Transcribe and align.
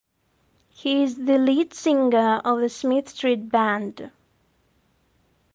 He 0.71 1.03
is 1.03 1.15
the 1.15 1.37
lead 1.37 1.75
singer 1.75 2.41
of 2.43 2.59
The 2.59 2.69
Smith 2.69 3.09
Street 3.09 3.49
Band. 3.51 4.09